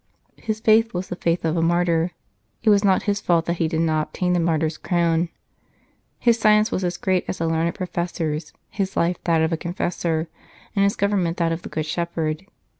[0.41, 2.13] "His faith was the faith of a martyr.
[2.63, 5.29] It was not his fault that he did not obtain the martyr s crown.
[6.17, 9.57] His science was as great as a learned professor s, his life that of a
[9.57, 10.27] confessor,
[10.75, 12.47] and his government that of the Good Shepherd.